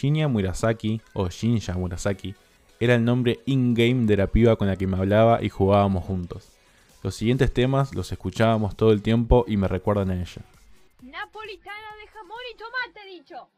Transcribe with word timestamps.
Shinya 0.00 0.28
Murasaki, 0.28 1.00
o 1.12 1.28
Shinya 1.28 1.74
Murasaki, 1.74 2.34
era 2.78 2.94
el 2.94 3.04
nombre 3.04 3.40
in-game 3.44 4.06
de 4.06 4.16
la 4.16 4.28
piba 4.28 4.56
con 4.56 4.68
la 4.68 4.76
que 4.76 4.86
me 4.86 4.96
hablaba 4.96 5.42
y 5.42 5.50
jugábamos 5.50 6.04
juntos. 6.04 6.48
Los 7.02 7.14
siguientes 7.14 7.52
temas 7.52 7.94
los 7.94 8.10
escuchábamos 8.10 8.76
todo 8.76 8.92
el 8.92 9.02
tiempo 9.02 9.44
y 9.46 9.58
me 9.58 9.68
recuerdan 9.68 10.10
a 10.10 10.14
ella. 10.14 10.42
Napolitana 11.02 11.96
de 12.00 12.06
jamón 12.08 12.38
y 12.50 12.56
tomate, 12.56 13.06
dicho. 13.08 13.48